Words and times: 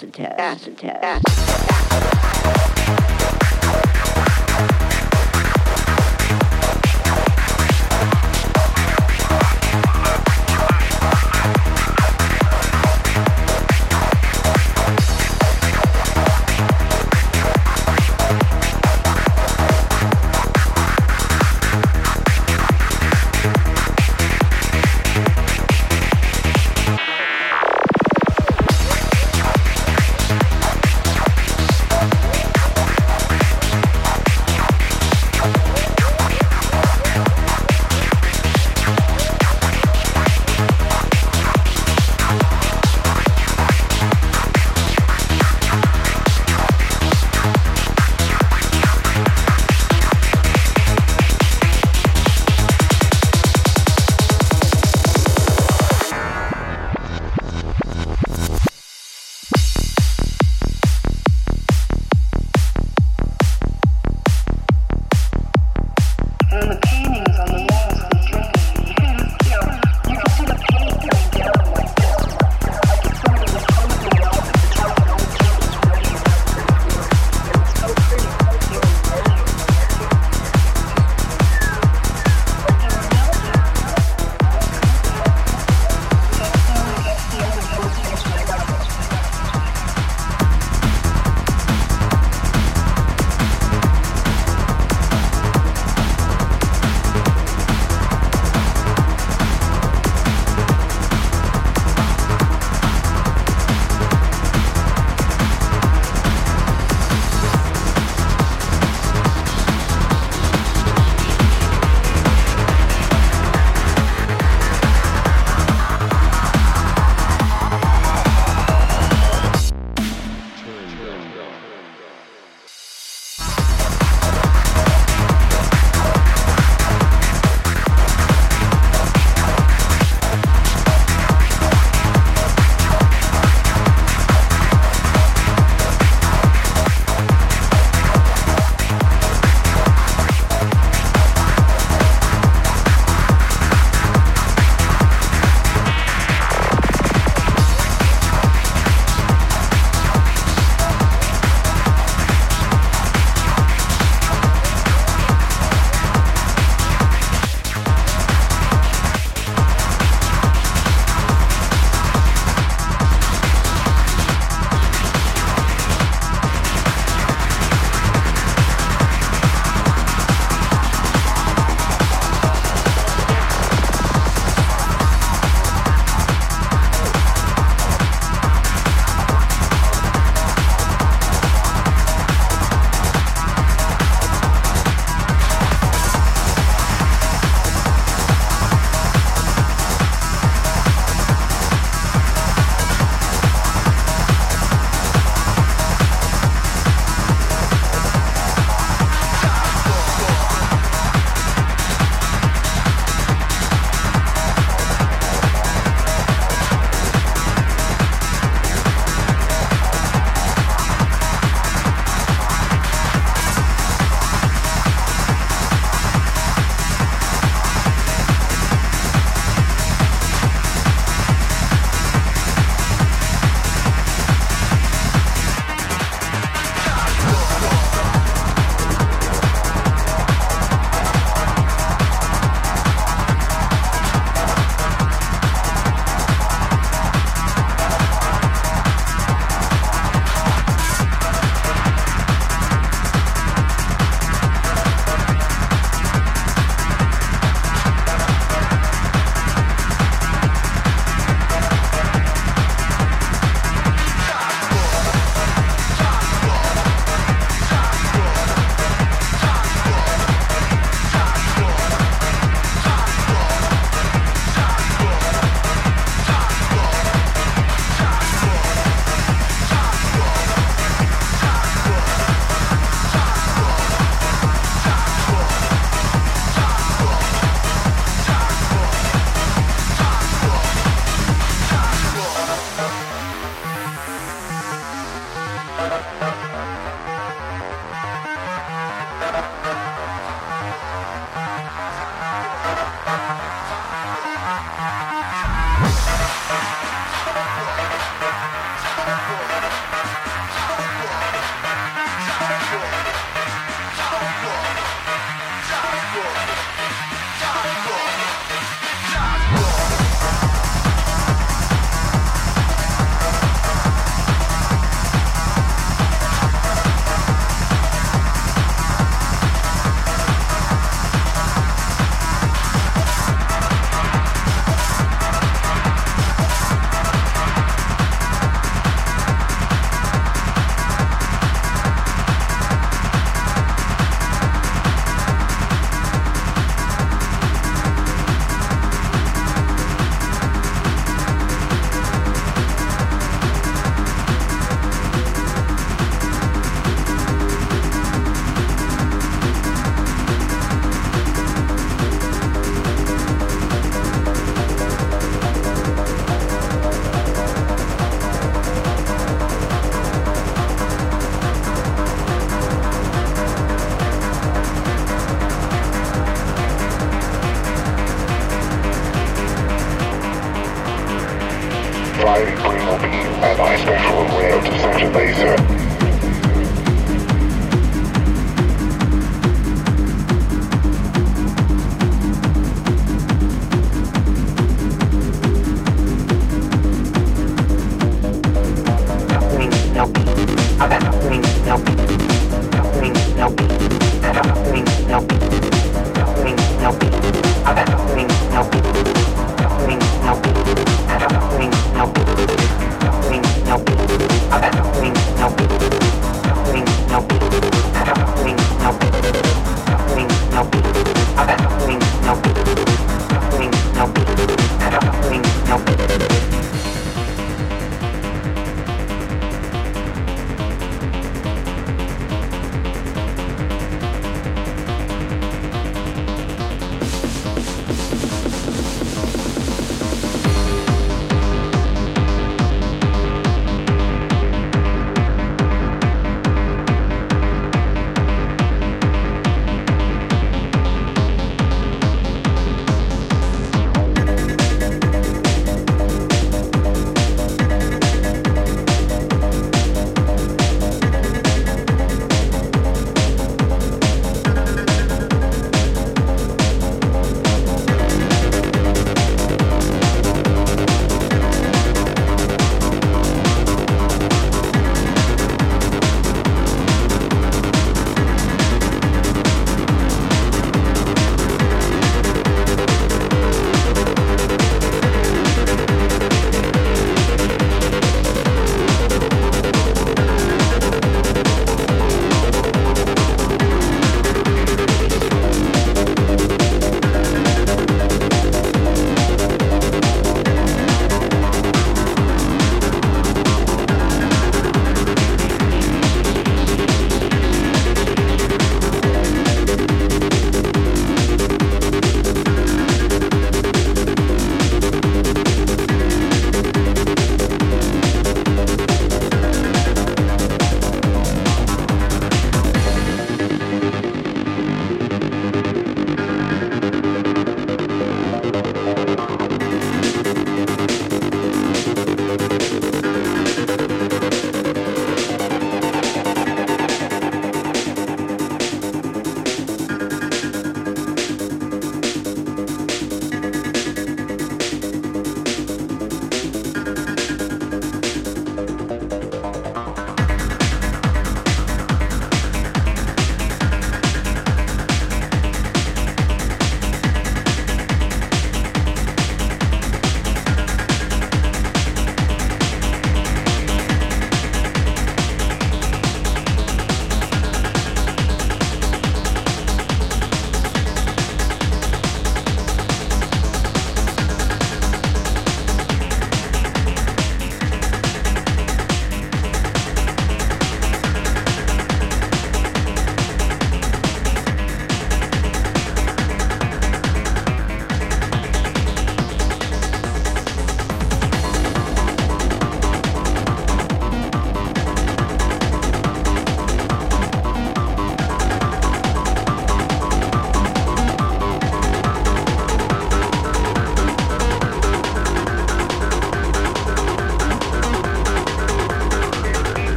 Acid 0.00 0.14
test, 0.14 0.38
acid 0.40 0.78
test, 0.78 1.04
acid 1.04 1.29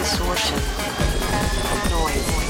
Distortion. 0.00 0.56
Noise. 1.90 2.49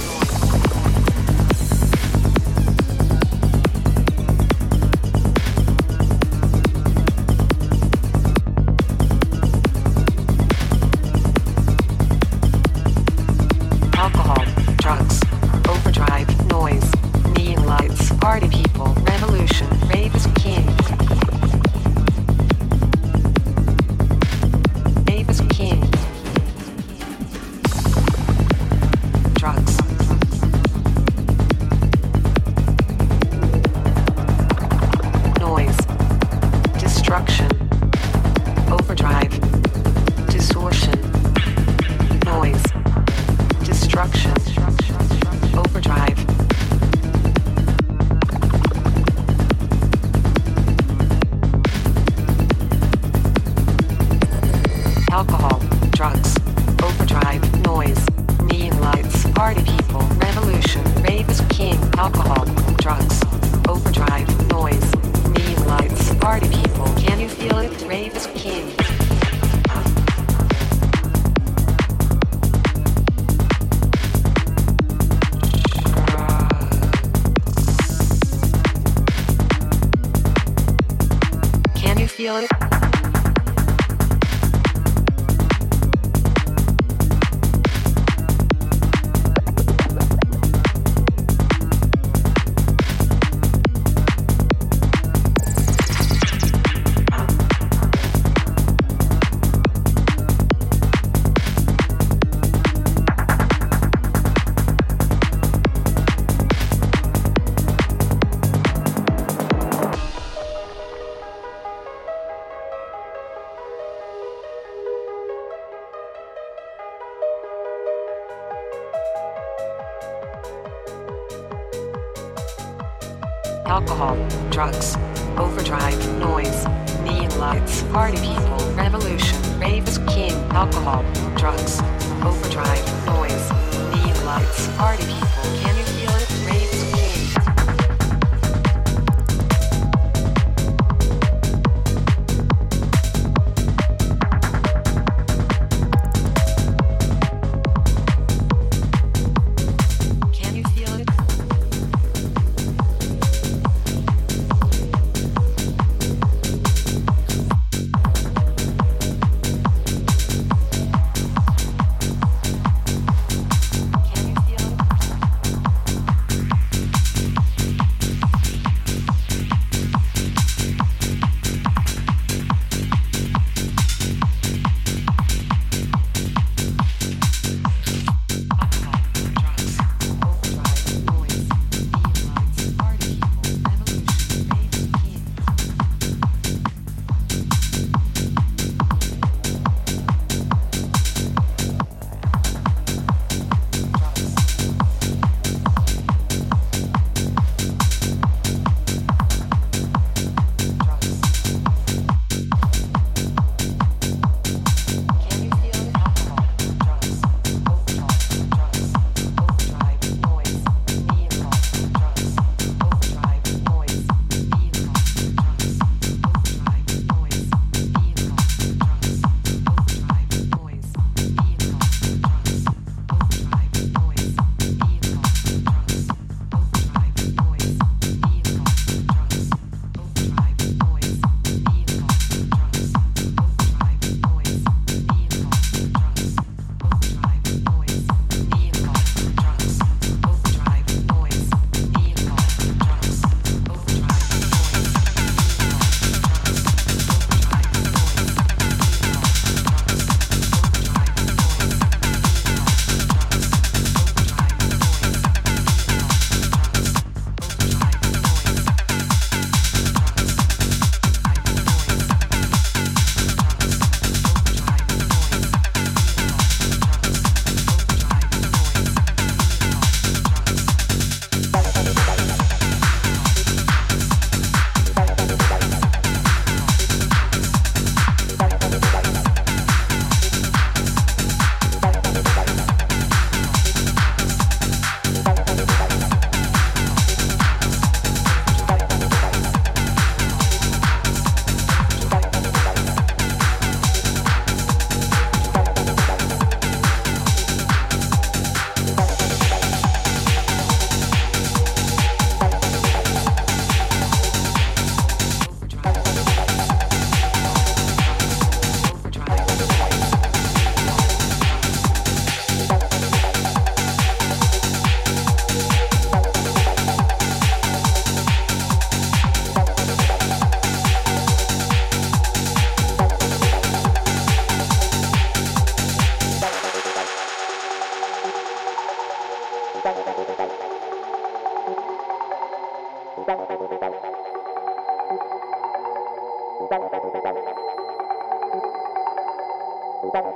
Thank 340.13 340.27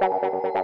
you. 0.00 0.63